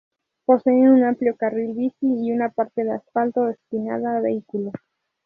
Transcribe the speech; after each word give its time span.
Posee 0.45 0.71
un 0.89 1.03
amplio 1.03 1.35
carril 1.35 1.75
bici 1.75 2.07
y 2.25 2.31
una 2.31 2.49
parte 2.49 2.83
de 2.83 2.93
asfalto 2.93 3.45
destinada 3.45 4.17
a 4.17 4.21
vehículos. 4.21 4.73